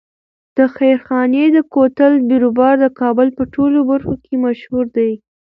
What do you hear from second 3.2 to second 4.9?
په ټولو برخو کې مشهور